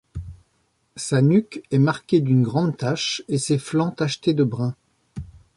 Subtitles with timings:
[0.95, 4.75] Sa nuque est marquée d'une grande tache et ses flancs tachetés de brun.